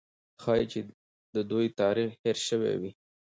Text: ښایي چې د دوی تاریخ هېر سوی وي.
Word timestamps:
ښایي 0.41 0.65
چې 0.71 0.79
د 1.35 1.35
دوی 1.51 1.67
تاریخ 1.81 2.09
هېر 2.23 2.37
سوی 2.47 2.73
وي. 2.81 2.91